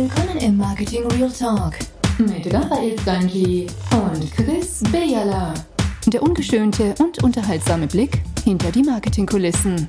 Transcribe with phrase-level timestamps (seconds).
[0.00, 1.74] Willkommen im Marketing Real Talk
[2.18, 5.52] mit Raphael Stanji und Chris Bejala.
[6.06, 9.88] Der ungeschönte und unterhaltsame Blick hinter die Marketingkulissen.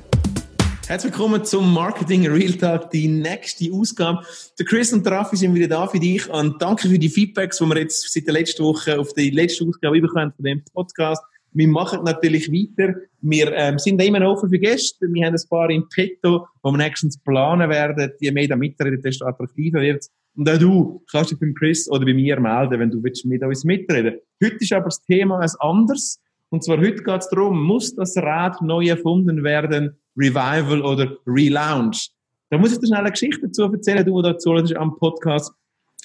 [0.88, 4.26] Herzlich willkommen zum Marketing Real Talk, die nächste Ausgabe.
[4.58, 7.58] Der Chris und der Raffi sind wieder da für dich und danke für die Feedbacks,
[7.58, 11.22] die wir jetzt seit der letzten Woche auf die letzte Ausgabe bekommen von dem Podcast.
[11.52, 12.94] Wir machen natürlich weiter.
[13.20, 15.06] Wir ähm, sind immer offen für Gäste.
[15.12, 18.12] Wir haben ein paar im Petto, wo wir nächstens planen werden.
[18.20, 20.06] Je mehr da mitreden, desto attraktiver wird
[20.36, 23.42] Und auch du kannst dich beim Chris oder bei mir melden, wenn du willst mit
[23.42, 26.20] uns mitreden Heute ist aber das Thema ein anderes.
[26.50, 32.10] Und zwar heute geht es darum, muss das Rad neu erfunden werden, Revival oder Relaunch?
[32.48, 35.52] Da muss ich dir schnell eine Geschichte dazu erzählen, du, der dazu am Podcast.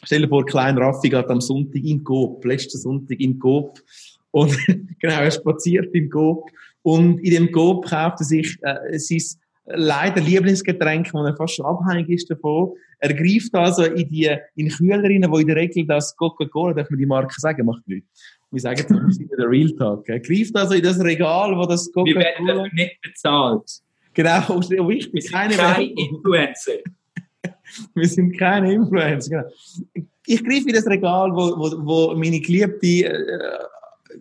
[0.04, 3.82] Stell dir vor, Klein Raffi geht am Sonntag in Coop, letzten Sonntag in Coop
[4.36, 4.58] und
[5.00, 6.50] genau, er spaziert im Coop
[6.82, 9.22] und in dem Coop kauft er sich äh, sein
[9.68, 12.74] leider Lieblingsgetränk, wo er fast schon abhängig ist davon.
[13.00, 16.90] Er greift also in die in Kühler rein, wo in der Regel das Coca-Cola, darf
[16.90, 18.10] man die Marke sagen, macht nichts.
[18.52, 20.08] Wir sagen es wir sind der Real Talk.
[20.10, 22.06] Er greift also in das Regal, wo das Coca-Cola...
[22.06, 23.72] Wir werden dafür nicht bezahlt.
[24.14, 24.60] Genau,
[24.90, 25.14] wichtig.
[25.14, 26.80] Wir sind keine, keine Influencer.
[27.96, 30.06] wir sind keine Influencer, genau.
[30.28, 33.58] Ich greife in das Regal, wo, wo, wo meine geliebte äh,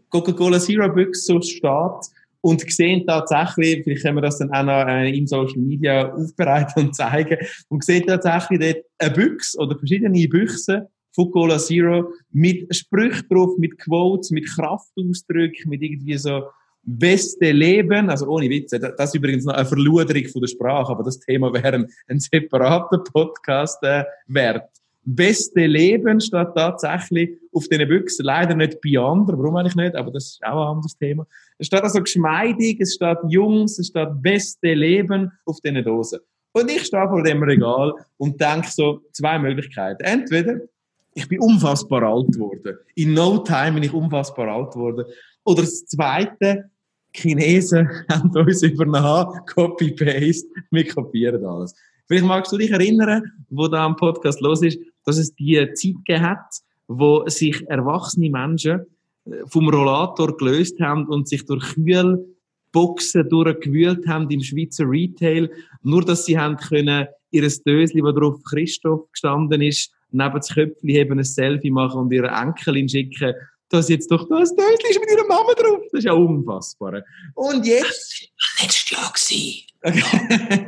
[0.09, 5.17] Coca-Cola Zero so steht und sehen tatsächlich, vielleicht können wir das dann auch noch äh,
[5.17, 10.83] im Social Media aufbereiten und zeigen, und sehen tatsächlich dort eine Büchse oder verschiedene Büchsen
[11.15, 16.43] von Cola Zero mit Sprüchen drauf, mit Quotes, mit Kraftausdrücken, mit irgendwie so
[16.83, 21.03] beste Leben, also ohne Witze, das ist übrigens noch eine Verluderung von der Sprache, aber
[21.03, 24.69] das Thema wäre ein, ein separater Podcast äh, wert
[25.05, 28.25] beste Leben steht tatsächlich auf diesen Büchsen.
[28.25, 29.39] Leider nicht bei anderen.
[29.39, 29.95] Warum eigentlich nicht?
[29.95, 31.27] Aber das ist auch ein anderes Thema.
[31.59, 36.21] Es steht also geschmeidig, es steht Jungs, es steht beste Leben auf diesen Dosen.
[36.53, 40.03] Und ich stehe vor dem Regal und denke so, zwei Möglichkeiten.
[40.05, 40.61] Entweder
[41.15, 42.77] ich bin unfassbar alt geworden.
[42.95, 45.05] In no time bin ich unfassbar alt geworden.
[45.45, 46.71] Oder das Zweite,
[47.13, 51.75] Chinesen haben uns übernommen, Copy-Paste, wir kopieren alles.
[52.07, 55.95] Vielleicht magst du dich erinnern, wo da am Podcast los ist, dass es die Zeit
[56.05, 56.47] gegeben hat,
[56.87, 58.87] wo sich erwachsene Menschen
[59.25, 65.51] äh, vom Rollator gelöst haben und sich durch Kühlboxen durchgewühlt haben im Schweizer Retail,
[65.83, 70.91] nur dass sie haben können ihres Dösli, wo drauf Christoph gestanden ist, neben das Köpfchen
[70.91, 73.35] eben ein Selfie machen und ihre Enkelin schicken,
[73.71, 75.81] dass jetzt doch das Dösli ist mit ihrer Mama drauf.
[75.91, 77.03] Das ist ja unfassbar.
[77.35, 78.31] Und jetzt...
[78.95, 79.65] Das Jahr.
[79.83, 80.67] Okay,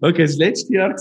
[0.00, 0.94] okay das war letztes Jahr.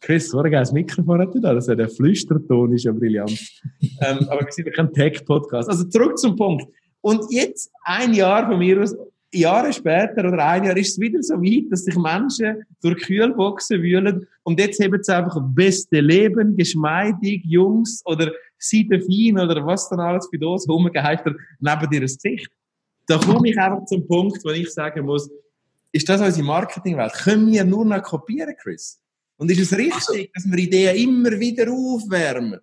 [0.00, 1.50] Chris, so ein geiles Mikrofon hat da.
[1.50, 3.30] Also der Flüsterton ist ja brillant.
[4.00, 5.68] ähm, aber wir sind ja kein Tech-Podcast.
[5.68, 6.66] Also zurück zum Punkt.
[7.00, 8.96] Und jetzt, ein Jahr von mir aus,
[9.34, 13.80] Jahre später oder ein Jahr ist es wieder so weit, dass sich Menschen durch Kühlboxen
[13.80, 20.00] wühlen und jetzt haben sie einfach beste Leben, geschmeidig, Jungs oder Seidefin oder was dann
[20.00, 22.50] alles für das rumgeheitert neben ihr Gesicht.
[23.06, 25.30] Da komme ich einfach zum Punkt, wo ich sagen muss,
[25.92, 27.12] ist das unsere Marketingwelt?
[27.12, 29.00] Können wir nur noch kopieren, Chris?
[29.36, 32.60] Und ist es richtig, also, dass wir Ideen immer wieder aufwärmen?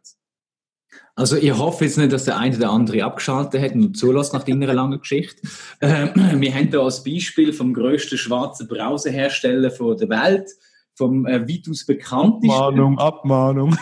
[1.16, 4.44] Also ich hoffe jetzt nicht, dass der eine oder andere abgeschaltet hat und zulässt nach
[4.44, 5.42] deiner langen Geschichte.
[5.82, 10.50] Ähm, wir haben hier als Beispiel vom grössten schwarzen Browserhersteller der Welt,
[10.96, 12.50] vom äh, weitaus bekanntesten...
[12.52, 13.72] Abmahnung, Abmahnung.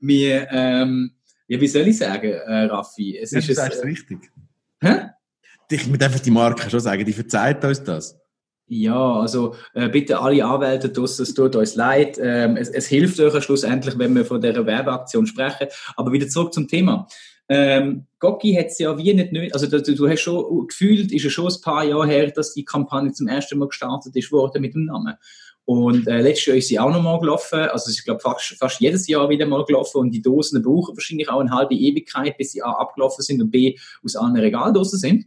[0.00, 1.12] wir, ähm,
[1.48, 3.18] ja, wie soll ich sagen, äh, Raffi?
[3.18, 4.18] Es ja, ist das es, äh, richtig.
[4.80, 5.10] Hä?
[5.70, 8.16] Ich muss einfach die Marke schon sagen, die verzeiht uns das.
[8.68, 12.18] Ja, also äh, bitte alle Anwälte draussen, es tut uns leid.
[12.20, 15.68] Ähm, es, es, hilft euch schlussendlich, wenn wir von dieser Werbeaktion sprechen.
[15.96, 17.06] Aber wieder zurück zum Thema.
[17.48, 21.22] Ähm, Gocki hat es ja wie nicht nötig, also du, du, hast schon gefühlt, ist
[21.22, 24.62] ja schon ein paar Jahre her, dass die Kampagne zum ersten Mal gestartet ist worden
[24.62, 25.14] mit dem Namen.
[25.64, 29.06] Und äh, letztes Jahr ist sie auch nochmal gelaufen, also ich glaube fast, fast jedes
[29.06, 32.62] Jahr wieder mal gelaufen und die Dosen brauchen wahrscheinlich auch eine halbe Ewigkeit, bis sie
[32.62, 35.26] A abgelaufen sind und B aus allen Regaldosen sind.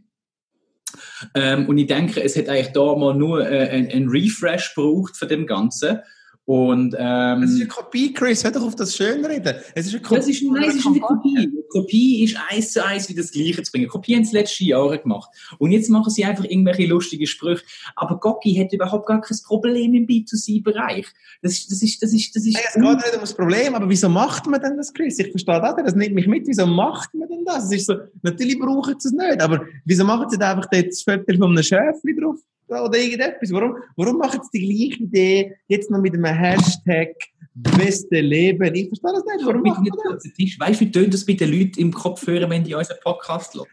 [1.34, 5.28] Ähm, und ich denke, es hat eigentlich da mal nur äh, ein, Refresh gebraucht von
[5.28, 6.00] dem Ganzen.
[6.50, 9.54] Und, ähm, es ist eine Kopie, Chris, hör doch auf das schön reden.
[9.72, 10.16] Es ist eine Kopie.
[10.16, 11.38] Das ist, nein, es ist eine Kopie.
[11.38, 13.86] Eine Kopie ist eins zu eins wie das Gleiche zu bringen.
[13.86, 15.30] Kopie haben sie letzte Jahre gemacht.
[15.60, 17.62] Und jetzt machen sie einfach irgendwelche lustigen Sprüche.
[17.94, 21.06] Aber Gocki hat überhaupt gar kein Problem im B2C-Bereich.
[21.40, 22.54] Das, das ist, das ist, das ist.
[22.54, 25.20] Nein, es geht nicht um das Problem, aber wieso macht man denn das, Chris?
[25.20, 26.48] Ich verstehe das, das nimmt mich mit.
[26.48, 27.66] Wieso macht man denn das?
[27.66, 31.00] Es ist so, natürlich brauchen sie es nicht, aber wieso machen sie da einfach das
[31.02, 32.40] Foto von einem Schäfchen drauf?
[32.70, 33.52] Oder irgendetwas.
[33.52, 37.14] Warum, warum machen sie die gleiche Idee jetzt noch mit einem Hashtag
[37.54, 38.74] beste Leben?
[38.74, 39.46] Ich verstehe das nicht.
[39.46, 40.24] Warum machen das?
[40.58, 43.66] Weißt du, wie tönt das bei den Leuten im Kopfhörer, wenn die unseren Podcast hören?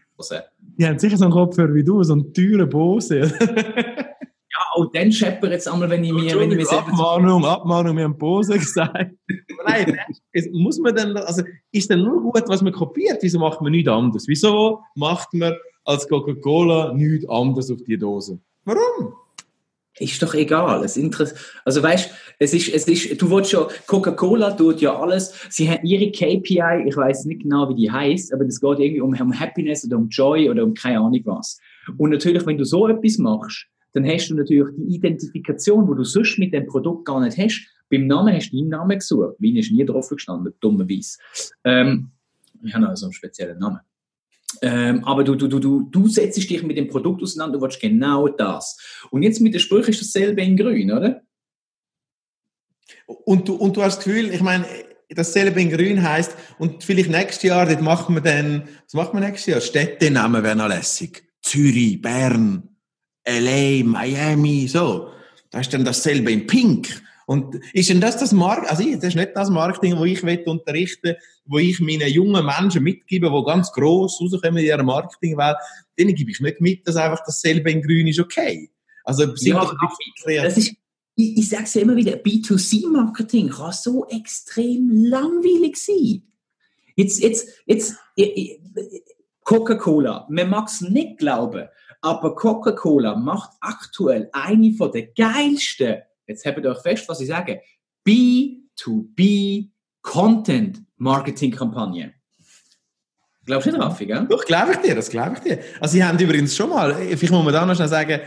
[0.78, 3.20] Die haben sicher so einen Kopfhörer wie du, so einen teuren Bose.
[3.40, 6.88] ja, und dann scheppert es einmal, wenn ich mir, wenn ich mir selber...
[6.88, 9.14] Abmahnung, Abmahnung, wir haben Pose gesagt.
[9.64, 9.98] Nein,
[10.52, 13.18] muss man dann, also, ist dann nur gut, was man kopiert?
[13.20, 14.26] Wieso macht man nichts anderes?
[14.26, 15.54] Wieso macht man
[15.84, 18.40] als Coca-Cola nichts anderes auf die Dose?
[18.68, 19.14] Warum?
[19.98, 20.84] Ist doch egal.
[20.84, 21.00] Es
[21.64, 25.32] also weißt, es ist, es ist, du willst schon, Coca-Cola tut ja alles.
[25.48, 29.00] Sie haben ihre KPI, ich weiß nicht genau, wie die heißt, aber es geht irgendwie
[29.00, 31.58] um, um Happiness oder um Joy oder um keine Ahnung was.
[31.96, 36.04] Und natürlich, wenn du so etwas machst, dann hast du natürlich die Identifikation, wo du
[36.04, 37.66] sonst mit dem Produkt gar nicht hast.
[37.88, 39.36] Beim Namen hast du deinen Namen gesucht.
[39.38, 41.16] Wie ist nie drauf gestanden, dummerweise.
[41.64, 42.10] Ähm,
[42.62, 43.80] ich habe also einen speziellen Namen.
[44.62, 47.80] Ähm, aber du, du, du, du, du setzt dich mit dem Produkt auseinander, du willst
[47.80, 48.78] genau das.
[49.10, 51.22] Und jetzt mit der Sprüche ist dasselbe in grün, oder?
[53.06, 54.64] Und du, und du hast das Gefühl, ich meine,
[55.10, 59.26] dasselbe in grün heißt und vielleicht nächstes Jahr, dort machen wir dann, was machen wir
[59.26, 59.60] nächstes Jahr?
[59.60, 61.24] Städtenamen wären noch lässig.
[61.42, 62.76] Zürich, Bern,
[63.26, 65.10] LA, Miami, so.
[65.50, 67.02] Da ist dann dasselbe in pink.
[67.28, 71.14] Und ist denn das das Marketing, also das ist nicht das Marketing, wo ich unterrichten
[71.44, 75.58] wo ich meinen jungen Menschen mitgebe, die ganz gross rauskommen in ihrer Marketingwelt,
[75.98, 78.70] denen gebe ich nicht mit, dass einfach dasselbe in grün ist okay.
[79.04, 80.74] Also, ja, das ist,
[81.16, 86.22] ich, ich sage es ja immer wieder, B2C-Marketing kann so extrem langweilig sein.
[86.96, 87.96] Jetzt, jetzt, jetzt,
[89.44, 91.68] Coca-Cola, man mag es nicht glauben,
[92.00, 95.98] aber Coca-Cola macht aktuell eine von der geilsten
[96.28, 97.60] jetzt habt ihr euch fest, was ich sage,
[98.06, 99.70] B2B
[100.02, 102.14] Content Marketing Kampagne.
[103.44, 104.26] Glaubst du nicht, Raffi, gell?
[104.28, 105.58] Doch, glaube ich dir, das glaube ich dir.
[105.80, 108.20] Also, sie haben übrigens schon mal, vielleicht muss man da noch schnell sagen,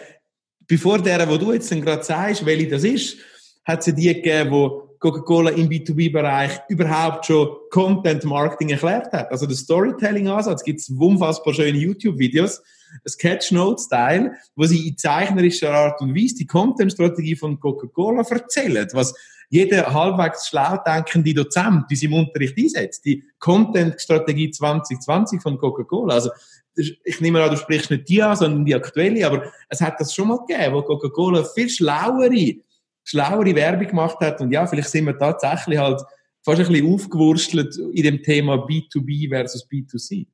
[0.68, 3.18] bevor der, wo du jetzt gerade sagst, welche das ist,
[3.64, 9.32] hat ja die gegeben, wo Coca-Cola im B2B-Bereich überhaupt schon Content Marketing erklärt hat.
[9.32, 12.62] Also der Storytelling-Ansatz gibt es unfassbar schöne YouTube-Videos,
[13.08, 19.16] Sketchnote-Style, wo sie in zeichnerischer Art und Weise die Content-Strategie von Coca-Cola erzählen, was
[19.50, 23.04] jeder halbwegs schlau denkende Dozent in seinem Unterricht einsetzt.
[23.04, 26.14] Die Content-Strategie 2020 von Coca-Cola.
[26.14, 26.30] Also,
[26.76, 30.14] ich nehme an, du sprichst nicht die an, sondern die aktuelle, aber es hat das
[30.14, 32.56] schon mal gegeben, wo Coca-Cola viel schlauere,
[33.04, 36.02] schlauere Werbung gemacht hat und ja, vielleicht sind wir tatsächlich halt
[36.44, 40.28] fast ein bisschen aufgewurstelt in dem Thema B2B versus B2C.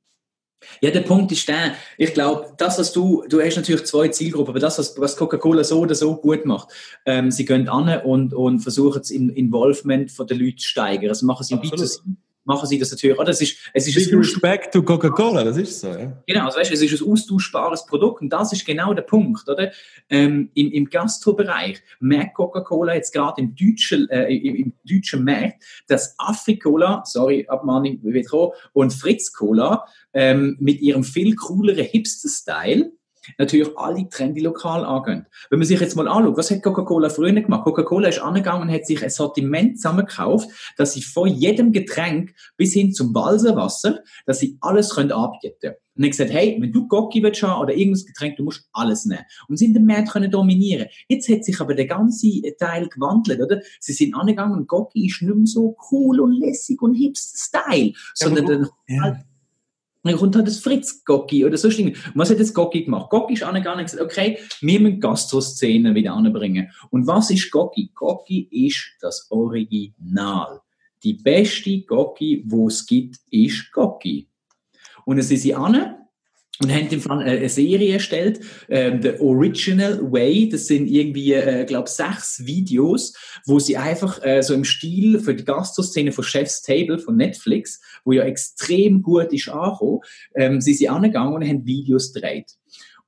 [0.80, 4.50] Ja, der Punkt ist der, ich glaube, das, was du, du hast natürlich zwei Zielgruppen,
[4.50, 6.68] aber das, was, was Coca-Cola so oder so gut macht,
[7.06, 11.10] ähm, sie gehen an und, und versuchen das Involvement von den Leuten zu steigern.
[11.10, 12.00] Also machen sie im B2C
[12.48, 13.18] machen sie das natürlich.
[13.18, 13.30] Oder?
[13.30, 15.88] Es ist, es ist Big Respect to Coca-Cola, das ist so.
[15.88, 16.20] Ja.
[16.26, 19.48] Genau, also weißt, es ist ein austauschbares Produkt und das ist genau der Punkt.
[19.48, 19.70] Oder?
[20.08, 25.62] Ähm, Im im Gastrobereich merkt Coca-Cola jetzt gerade im deutschen, äh, im, im, deutschen Markt,
[25.88, 28.28] dass Africola, sorry, Abmahnung wird
[28.72, 29.84] und Fritz Cola
[30.14, 32.92] ähm, mit ihrem viel cooleren Hipster-Style
[33.36, 35.26] natürlich alle trendy lokal angehen.
[35.50, 37.64] Wenn man sich jetzt mal anschaut, was hat Coca-Cola früher gemacht?
[37.64, 42.72] Coca-Cola ist angegangen und hat sich ein Sortiment zusammengekauft, dass sie von jedem Getränk bis
[42.72, 45.74] hin zum Walserwasser, dass sie alles können anbieten können.
[45.98, 49.04] Und hat gesagt, hey, wenn du Gocki willst haben oder irgendein Getränk, du musst alles
[49.04, 49.24] nehmen.
[49.48, 50.86] Und sind den Markt können dominieren.
[51.08, 53.60] Jetzt hat sich aber der ganze Teil gewandelt, oder?
[53.80, 57.92] Sie sind angegangen und Gocki ist nicht mehr so cool und lässig und hipster Style,
[58.14, 59.24] sondern ja, dann ja.
[60.04, 61.94] Dann kommt halt das Fritz Gocki oder so Dinge.
[62.14, 63.10] Was hat das Gocki gemacht?
[63.10, 66.70] Gocki ist angegangen und gesagt, okay, wir müssen Gastroszenen wieder anbringen.
[66.90, 67.90] Und was ist Gocki?
[67.94, 70.60] Gocki ist das Original.
[71.02, 74.28] Die beste Gocki, wo es gibt, ist Gocki.
[75.04, 75.97] Und es ist sie an
[76.60, 80.48] und haben im Fall eine Serie erstellt, ähm, The Original Way.
[80.48, 83.14] Das sind irgendwie, äh, glaube sechs Videos,
[83.46, 87.80] wo sie einfach äh, so im Stil für die Gastroszene von Chef's Table von Netflix,
[88.04, 90.00] wo ja extrem gut ist angekommen,
[90.34, 92.52] ähm, sie sind angegangen und haben Videos gedreht.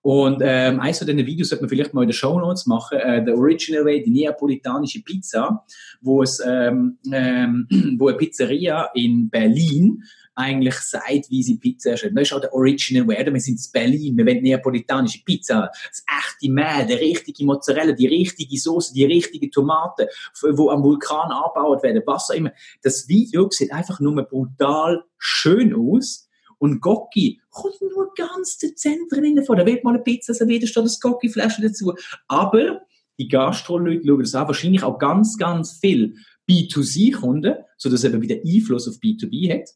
[0.03, 2.99] Und ähm, eins von diesen Videos sollte man vielleicht mal in den Show Notes machen,
[2.99, 5.65] äh, The Original Way, die neapolitanische Pizza,
[6.01, 7.67] wo es ähm, ähm,
[7.99, 10.03] wo eine Pizzeria in Berlin
[10.41, 12.17] eigentlich sie Pizza erstellt.
[12.17, 13.33] Das ist auch der Original Way.
[13.33, 18.07] Wir sind in Berlin, wir wollen neapolitanische Pizza, das echte Mehl, die richtige Mozzarella, die
[18.07, 20.07] richtige Soße, die richtige Tomaten,
[20.53, 22.53] wo am Vulkan angebaut werden, was auch immer.
[22.83, 26.27] Das Video sieht einfach nur brutal schön aus.
[26.59, 29.57] Und Gocki kommt nur ganz dezent drin vor.
[29.57, 31.95] Da wird mal eine Pizza serviert, da steht das Gocki-Flasche dazu.
[32.29, 32.83] Aber
[33.19, 36.17] die Gastro-Leute schauen das an, wahrscheinlich auch ganz, ganz viel
[36.51, 39.71] B2C-Kunden, sodass es eben wieder Einfluss auf B2B hat.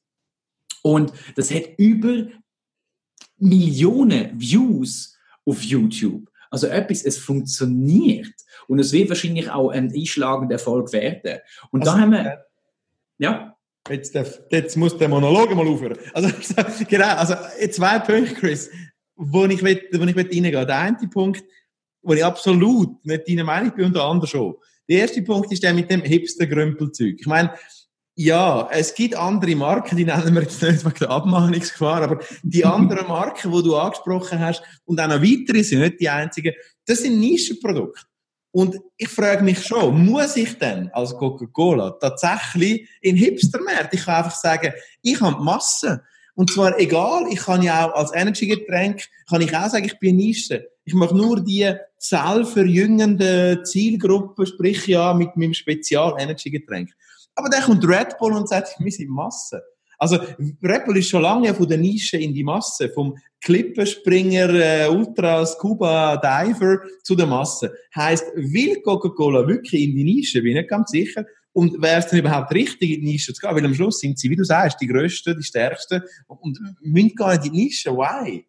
[0.86, 2.26] Und das hat über
[3.38, 6.30] Millionen Views auf YouTube.
[6.50, 8.34] Also etwas, es funktioniert.
[8.68, 11.40] Und es wird wahrscheinlich auch ein einschlagender Erfolg werden.
[11.70, 12.36] Und also, da haben wir, äh,
[13.18, 13.56] ja.
[13.88, 14.14] Jetzt,
[14.50, 15.96] jetzt muss der Monolog mal aufhören.
[16.12, 16.28] Also,
[16.88, 17.34] genau, also
[17.70, 18.70] zwei Punkte, Chris,
[19.16, 21.44] wo ich, will, wo ich will reingehen Der eine Punkt,
[22.02, 24.54] wo ich absolut nicht deiner Meinung bin und der andere schon.
[24.88, 27.16] Der erste Punkt ist der mit dem Hipster-Grümpelzeug.
[27.18, 27.54] Ich meine,
[28.16, 32.64] ja, es gibt andere Marken, die nennen wir jetzt nicht wegen der Abmahnungsgefahr, aber die
[32.64, 36.54] anderen Marken, die du angesprochen hast, und auch noch weitere sind nicht die einzigen,
[36.86, 38.02] das sind Nischenprodukte.
[38.52, 44.24] Und ich frage mich schon, muss ich denn als Coca-Cola tatsächlich in Hipster-Märkte, ich kann
[44.24, 46.04] einfach sagen, ich habe die Masse.
[46.36, 50.16] Und zwar egal, ich kann ja auch als Energy-Getränk, kann ich auch sagen, ich bin
[50.16, 50.68] Nische.
[50.84, 56.90] Ich mache nur die zellverjüngende Zielgruppe, sprich ja mit meinem Spezial-Energy-Getränk.
[57.34, 59.62] Aber dann kommt Red Bull und sagt, wir sind Masse.
[59.98, 60.18] Also
[60.62, 65.46] Red Bull ist schon lange von der Nische in die Masse, vom Klippenspringer, äh, Ultra,
[65.46, 67.72] Scuba, Diver zu der Masse.
[67.94, 70.42] Heißt, will Coca-Cola wirklich in die Nische?
[70.42, 71.24] Bin ich nicht ganz sicher.
[71.52, 73.54] Und wäre es denn überhaupt richtig, in die Nische zu gehen?
[73.54, 77.36] Weil am Schluss sind sie, wie du sagst, die Größten, die Stärksten und müssen gar
[77.36, 77.90] nicht in die Nische.
[77.92, 78.44] Why?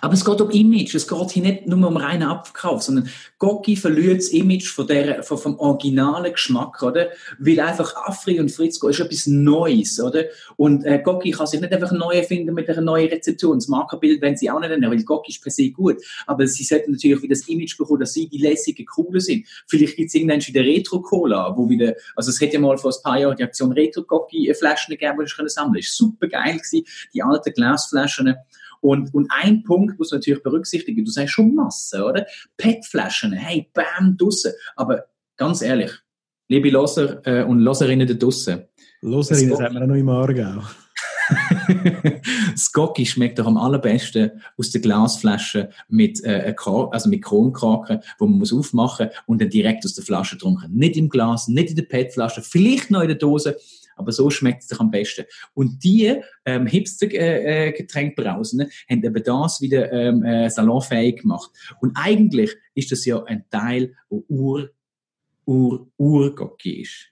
[0.00, 0.94] Aber es geht um Image.
[0.94, 3.08] Es geht hier nicht nur um reinen Abverkauf, sondern
[3.38, 7.08] Gocki verliert das Image von der, von, vom originalen Geschmack, oder?
[7.38, 10.24] Weil einfach Afri und Fritzko ist etwas Neues, oder?
[10.56, 13.52] Und äh, Gocki kann sich nicht einfach neu erfinden mit einer neuen Rezeptur.
[13.52, 15.96] Und das Markenbild wenn sie auch nicht ändern, weil Gocki ist per se gut.
[16.26, 19.46] Aber sie sollten natürlich wieder das Image bekommen, dass sie die lässigen, coolen sind.
[19.66, 23.02] Vielleicht gibt es irgendwann wieder Retro-Cola, wo wieder, also es hätte ja mal vor ein
[23.02, 25.88] paar Jahren die Aktion Retro-Gocki-Flaschen gegeben, die ich sammeln konnte.
[25.88, 28.34] Super geil gewesen, die alten Glasflaschen.
[28.84, 32.26] Und, und ein Punkt muss man natürlich berücksichtigen, du sagst schon Masse, oder?
[32.58, 34.52] PET-Flaschen, hey, bam, draussen.
[34.76, 35.06] Aber
[35.38, 35.90] ganz ehrlich,
[36.48, 38.64] liebe Loser äh, und Loserinnen da draussen.
[39.00, 40.60] Loserinnen sagen wir auch noch im Aargau.
[42.58, 46.54] Skocki schmeckt doch am allerbesten aus der Glasflasche mit, äh,
[46.90, 50.74] also mit Kronkraken, wo man muss aufmachen und dann direkt aus der Flasche trinken.
[50.74, 53.56] Nicht im Glas, nicht in der PET-Flasche, vielleicht noch in der Dose,
[53.96, 55.24] aber so schmeckt es sich am besten.
[55.54, 61.50] Und die ähm, Hipster-Getränkbrausen äh, haben eben das wieder ähm, äh, salonfähig gemacht.
[61.80, 64.70] Und eigentlich ist das ja ein Teil, wo Ur,
[65.46, 67.10] Ur, Urgocki ist.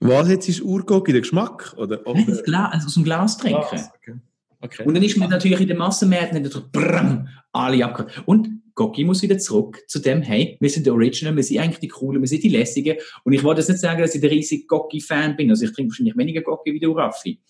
[0.00, 1.74] Was jetzt ist Urgocki, der Geschmack?
[1.76, 2.20] Oder, oder?
[2.20, 3.64] Nein, Glas, also aus dem Glas trinken.
[3.70, 4.14] Glas, okay.
[4.60, 4.84] Okay.
[4.84, 6.42] Und dann ist man natürlich in den Massenmärkten
[6.72, 8.22] brrrm, alle abgehört.
[8.24, 11.78] Und Gocki muss wieder zurück zu dem, hey, wir sind die Original, wir sind eigentlich
[11.78, 12.96] die Coolen, wir sind die Lässigen.
[13.22, 15.50] Und ich wollte jetzt nicht sagen, dass ich der riesige Gocki-Fan bin.
[15.50, 17.40] Also ich trinke wahrscheinlich weniger Gocki wie du, Raffi.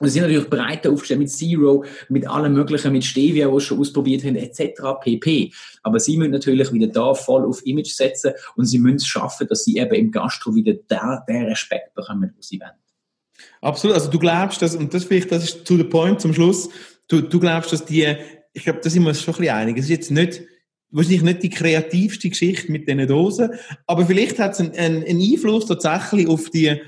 [0.00, 3.78] Und sie sind natürlich breiter aufgestellt mit Zero, mit allem Möglichen, mit Stevia, was schon
[3.78, 4.98] ausprobiert haben, etc.
[5.02, 5.52] pp.
[5.82, 9.46] Aber sie müssen natürlich wieder da voll auf Image setzen und sie müssen es schaffen,
[9.46, 12.70] dass sie eben im Gastro wieder den, den Respekt bekommen, wo sie wollen.
[13.60, 13.94] Absolut.
[13.94, 16.70] Also du glaubst, dass, und das vielleicht, das ist zu der Point zum Schluss,
[17.08, 18.16] du, du glaubst, dass die
[18.52, 19.78] ich glaube, da sind wir uns schon ein bisschen einig.
[19.78, 20.42] Es ist jetzt nicht,
[20.90, 23.50] wahrscheinlich nicht die kreativste Geschichte mit diesen Dosen,
[23.86, 26.80] aber vielleicht hat es einen, einen, Einfluss tatsächlich auf die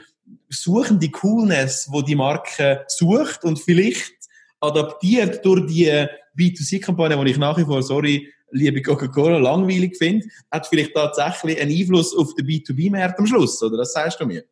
[0.48, 4.12] suchende Coolness, wo die Marke sucht und vielleicht
[4.60, 10.66] adaptiert durch die B2C-Kampagne, die ich nach wie vor, sorry, liebe Coca-Cola, langweilig finde, hat
[10.66, 13.78] vielleicht tatsächlich einen Einfluss auf den B2B-Markt am Schluss, oder?
[13.78, 14.44] Das sagst du mir?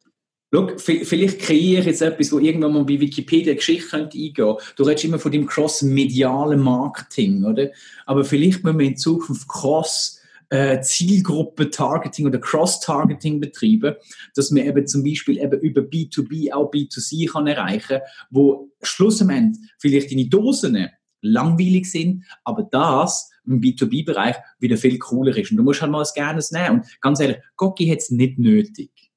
[0.53, 4.57] Schau, vielleicht kreiere ich jetzt etwas, wo irgendwann mal bei Wikipedia Geschichte könnte eingehen.
[4.75, 7.71] Du redest immer von dem cross-medialen Marketing, oder?
[8.05, 13.95] Aber vielleicht müssen wir in Zukunft cross äh, Zielgruppe-Targeting oder Cross-Targeting betreiben,
[14.35, 20.11] dass man eben zum Beispiel eben über B2B auch B2C kann erreichen, wo schlussendlich vielleicht
[20.11, 20.89] deine Dosen
[21.23, 25.53] langweilig sind, aber das im B2B-Bereich wieder viel cooler ist.
[25.53, 26.81] Und du musst halt mal ein Gernes nehmen.
[26.81, 29.10] Und ganz ehrlich, Gocki hat es nicht nötig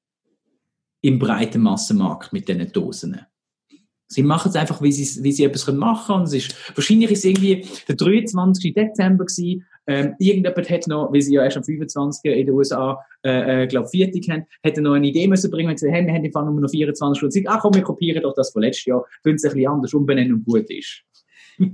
[1.04, 3.20] im breiten Massenmarkt mit diesen Dosen.
[4.06, 6.20] Sie machen es einfach, wie sie, wie sie etwas machen können.
[6.20, 8.72] Und es ist, wahrscheinlich ist es irgendwie der 23.
[8.72, 9.66] Dezember gewesen.
[9.86, 12.32] Ähm, irgendjemand hat noch, weil sie ja erst am 25.
[12.32, 15.92] in den USA, äh, äh, glaube viertig haben, hätte noch eine Idee müssen bringen gesagt,
[15.92, 17.44] hey, wir haben einfach nur noch 24 Stunden Zeit.
[17.48, 20.34] Ach komm, wir kopieren doch das von letztes Jahr, tun es ein bisschen anders umbenennen
[20.34, 21.02] und gut ist.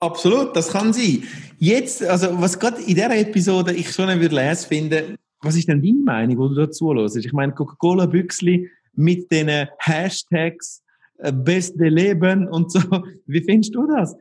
[0.00, 1.22] Absolut, das kann sein.
[1.58, 5.82] Jetzt, also was gerade in dieser Episode ich schon würde lesen finde, was ist denn
[5.82, 7.16] deine Meinung, wo du dazu hörst?
[7.16, 10.82] Ich meine, Coca-Cola-Büchsli mit den Hashtags
[11.18, 12.80] äh, Beste Leben und so.
[13.26, 14.16] Wie findest du das?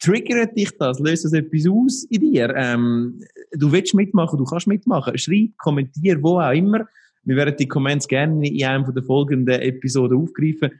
[0.00, 0.98] Triggert dich das?
[0.98, 2.52] Löst das etwas aus in dir?
[2.56, 3.20] Ähm,
[3.52, 5.16] du willst mitmachen, du kannst mitmachen.
[5.16, 6.86] Schreib, kommentier, wo auch immer.
[7.24, 10.72] Wir werden die Comments gerne in einem der folgenden Episoden aufgreifen.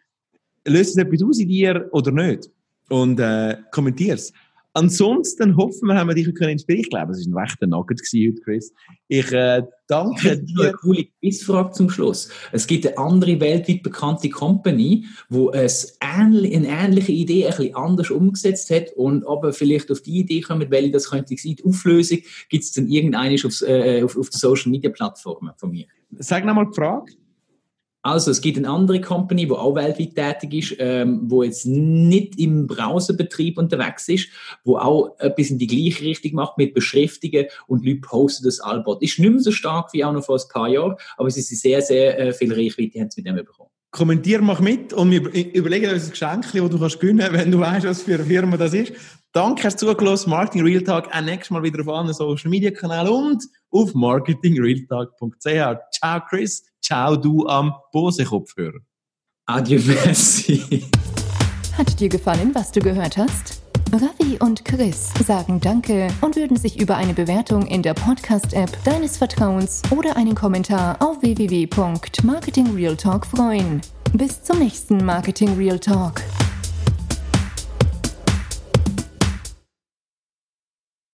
[0.67, 2.51] Löst es etwas aus in dir oder nicht?
[2.89, 4.33] Und äh, kommentier's.
[4.75, 8.41] Ansonsten hoffen wir, haben wir dich inspirieren Ich glaube, es war ein rechter Nugget heute,
[8.43, 8.73] Chris.
[9.09, 10.63] Ich äh, danke dir.
[10.63, 12.31] Eine coole Quizfrage zum Schluss.
[12.53, 17.75] Es gibt eine andere weltweit bekannte Company, wo es ähnlich, eine ähnliche Idee ein bisschen
[17.75, 21.57] anders umgesetzt hat und aber vielleicht auf die Idee kommen, welche das könnte sein.
[21.57, 25.71] Die Auflösung gibt es dann irgendeine auf, äh, auf, auf den Social Media Plattformen von
[25.71, 25.85] mir.
[26.19, 27.13] Sag nochmal die Frage.
[28.03, 32.39] Also, es gibt eine andere Company, die auch weltweit tätig ist, ähm, wo jetzt nicht
[32.39, 34.29] im Browserbetrieb unterwegs ist,
[34.65, 39.03] wo auch etwas in die gleiche Richtung macht mit Beschriftungen und Leute posten das Albot.
[39.03, 41.59] Ist nicht mehr so stark wie auch noch vor ein paar Jahren, aber sie sind
[41.59, 43.71] sehr, sehr äh, viel Reichweite haben sie mit dem bekommen.
[43.93, 45.21] Kommentier mach mit und wir
[45.55, 48.25] überlegen uns ein Geschenk, das du kannst gewinnen kannst, wenn du weißt, was für eine
[48.25, 48.93] Firma das ist.
[49.33, 50.29] Danke, hast zugelassen.
[50.29, 51.09] Marketing Real Talk.
[51.11, 55.43] Auch nächstes Mal wieder auf allen Social Media Kanälen und auf marketingrealtalk.ch.
[55.43, 56.63] Ciao, Chris.
[56.83, 58.81] Ciao, du am Bose-Kopfhörer.
[59.47, 60.85] Adieu, merci.
[61.79, 63.63] Hat dir gefallen, was du gehört hast?
[63.91, 69.17] Ravi und Chris sagen Danke und würden sich über eine Bewertung in der Podcast-App deines
[69.17, 73.81] Vertrauens oder einen Kommentar auf www.marketingrealtalk freuen.
[74.13, 76.21] Bis zum nächsten Marketing Real Talk.